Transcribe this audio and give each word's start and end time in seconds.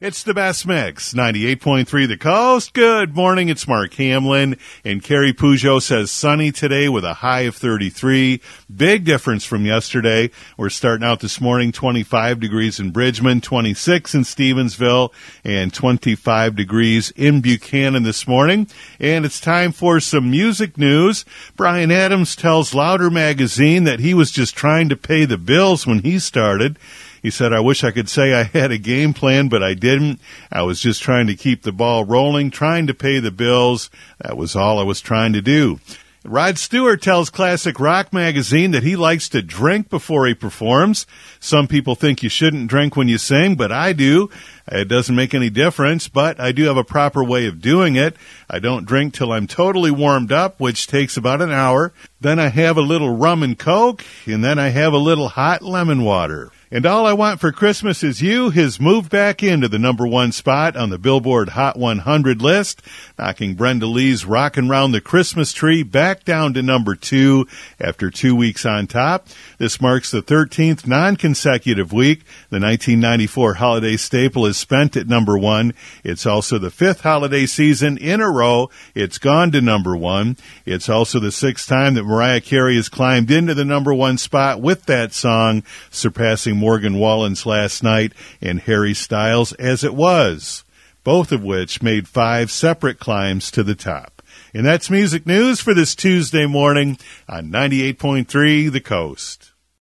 It's 0.00 0.22
the 0.22 0.32
best 0.32 0.66
mix, 0.66 1.12
98.3 1.12 2.08
The 2.08 2.16
Coast. 2.16 2.72
Good 2.72 3.14
morning. 3.14 3.50
It's 3.50 3.68
Mark 3.68 3.92
Hamlin 3.92 4.56
and 4.82 5.02
Carrie 5.02 5.34
Pujo 5.34 5.82
says 5.82 6.10
sunny 6.10 6.50
today 6.50 6.88
with 6.88 7.04
a 7.04 7.12
high 7.12 7.42
of 7.42 7.54
33. 7.54 8.40
Big 8.74 9.04
difference 9.04 9.44
from 9.44 9.66
yesterday. 9.66 10.30
We're 10.56 10.70
starting 10.70 11.06
out 11.06 11.20
this 11.20 11.38
morning 11.38 11.70
25 11.70 12.40
degrees 12.40 12.80
in 12.80 12.92
Bridgman, 12.92 13.42
26 13.42 14.14
in 14.14 14.22
Stevensville, 14.22 15.12
and 15.44 15.70
25 15.70 16.56
degrees 16.56 17.10
in 17.10 17.42
Buchanan 17.42 18.02
this 18.02 18.26
morning. 18.26 18.68
And 18.98 19.26
it's 19.26 19.38
time 19.38 19.70
for 19.70 20.00
some 20.00 20.30
music 20.30 20.78
news. 20.78 21.26
Bryan 21.56 21.90
Adams 21.90 22.34
tells 22.34 22.72
Louder 22.72 23.10
Magazine 23.10 23.84
that 23.84 24.00
he 24.00 24.14
was 24.14 24.30
just 24.30 24.56
trying 24.56 24.88
to 24.88 24.96
pay 24.96 25.26
the 25.26 25.36
bills 25.36 25.86
when 25.86 25.98
he 25.98 26.18
started. 26.18 26.78
He 27.22 27.30
said, 27.30 27.52
I 27.52 27.60
wish 27.60 27.84
I 27.84 27.90
could 27.90 28.08
say 28.08 28.32
I 28.32 28.44
had 28.44 28.70
a 28.70 28.78
game 28.78 29.12
plan, 29.12 29.48
but 29.48 29.62
I 29.62 29.74
didn't. 29.74 30.20
I 30.50 30.62
was 30.62 30.80
just 30.80 31.02
trying 31.02 31.26
to 31.26 31.34
keep 31.34 31.62
the 31.62 31.72
ball 31.72 32.04
rolling, 32.04 32.50
trying 32.50 32.86
to 32.86 32.94
pay 32.94 33.18
the 33.18 33.30
bills. 33.30 33.90
That 34.20 34.36
was 34.36 34.56
all 34.56 34.78
I 34.78 34.84
was 34.84 35.00
trying 35.00 35.34
to 35.34 35.42
do. 35.42 35.78
Rod 36.22 36.58
Stewart 36.58 37.00
tells 37.00 37.30
Classic 37.30 37.80
Rock 37.80 38.12
magazine 38.12 38.72
that 38.72 38.82
he 38.82 38.94
likes 38.94 39.26
to 39.30 39.40
drink 39.40 39.88
before 39.88 40.26
he 40.26 40.34
performs. 40.34 41.06
Some 41.40 41.66
people 41.66 41.94
think 41.94 42.22
you 42.22 42.28
shouldn't 42.28 42.68
drink 42.68 42.94
when 42.94 43.08
you 43.08 43.16
sing, 43.16 43.54
but 43.54 43.72
I 43.72 43.94
do. 43.94 44.28
It 44.70 44.86
doesn't 44.86 45.16
make 45.16 45.32
any 45.32 45.48
difference, 45.48 46.08
but 46.08 46.38
I 46.38 46.52
do 46.52 46.64
have 46.64 46.76
a 46.76 46.84
proper 46.84 47.24
way 47.24 47.46
of 47.46 47.62
doing 47.62 47.96
it. 47.96 48.16
I 48.50 48.58
don't 48.58 48.84
drink 48.84 49.14
till 49.14 49.32
I'm 49.32 49.46
totally 49.46 49.90
warmed 49.90 50.30
up, 50.30 50.60
which 50.60 50.86
takes 50.86 51.16
about 51.16 51.40
an 51.40 51.52
hour. 51.52 51.94
Then 52.20 52.38
I 52.38 52.48
have 52.48 52.76
a 52.76 52.82
little 52.82 53.16
rum 53.16 53.42
and 53.42 53.58
coke, 53.58 54.04
and 54.26 54.44
then 54.44 54.58
I 54.58 54.68
have 54.68 54.92
a 54.92 54.98
little 54.98 55.28
hot 55.28 55.62
lemon 55.62 56.02
water. 56.02 56.52
And 56.72 56.86
All 56.86 57.04
I 57.04 57.14
Want 57.14 57.40
for 57.40 57.50
Christmas 57.50 58.04
Is 58.04 58.22
You 58.22 58.50
has 58.50 58.78
moved 58.78 59.10
back 59.10 59.42
into 59.42 59.66
the 59.66 59.76
number 59.76 60.06
one 60.06 60.30
spot 60.30 60.76
on 60.76 60.90
the 60.90 60.98
Billboard 60.98 61.48
Hot 61.48 61.76
100 61.76 62.40
list, 62.40 62.80
knocking 63.18 63.56
Brenda 63.56 63.86
Lee's 63.86 64.24
Rockin' 64.24 64.68
Round 64.68 64.94
the 64.94 65.00
Christmas 65.00 65.52
Tree 65.52 65.82
back 65.82 66.22
down 66.22 66.54
to 66.54 66.62
number 66.62 66.94
two 66.94 67.48
after 67.80 68.08
two 68.08 68.36
weeks 68.36 68.64
on 68.64 68.86
top. 68.86 69.26
This 69.58 69.80
marks 69.80 70.12
the 70.12 70.22
13th 70.22 70.86
non-consecutive 70.86 71.92
week. 71.92 72.20
The 72.50 72.60
1994 72.60 73.54
holiday 73.54 73.96
staple 73.96 74.46
is 74.46 74.56
spent 74.56 74.96
at 74.96 75.08
number 75.08 75.36
one. 75.36 75.74
It's 76.04 76.24
also 76.24 76.56
the 76.56 76.70
fifth 76.70 77.00
holiday 77.00 77.46
season 77.46 77.98
in 77.98 78.20
a 78.20 78.30
row. 78.30 78.70
It's 78.94 79.18
gone 79.18 79.50
to 79.50 79.60
number 79.60 79.96
one. 79.96 80.36
It's 80.64 80.88
also 80.88 81.18
the 81.18 81.32
sixth 81.32 81.68
time 81.68 81.94
that 81.94 82.04
Mariah 82.04 82.40
Carey 82.40 82.76
has 82.76 82.88
climbed 82.88 83.32
into 83.32 83.54
the 83.54 83.64
number 83.64 83.92
one 83.92 84.18
spot 84.18 84.60
with 84.60 84.84
that 84.84 85.12
song, 85.12 85.64
surpassing 85.90 86.59
Morgan 86.60 86.98
Wallen's 86.98 87.46
last 87.46 87.82
night 87.82 88.12
and 88.40 88.60
Harry 88.60 88.94
Styles 88.94 89.52
as 89.54 89.82
it 89.82 89.94
was, 89.94 90.62
both 91.02 91.32
of 91.32 91.42
which 91.42 91.82
made 91.82 92.06
five 92.06 92.50
separate 92.50 93.00
climbs 93.00 93.50
to 93.50 93.62
the 93.62 93.74
top. 93.74 94.22
And 94.54 94.66
that's 94.66 94.90
music 94.90 95.26
news 95.26 95.60
for 95.60 95.74
this 95.74 95.94
Tuesday 95.94 96.46
morning 96.46 96.98
on 97.28 97.50
98.3 97.50 98.70
The 98.70 98.80
Coast. 98.80 99.49